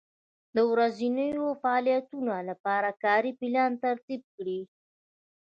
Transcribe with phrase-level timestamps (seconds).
[0.55, 4.61] د ورځنیو فعالیتونو لپاره کاري پلان ترتیب کړئ.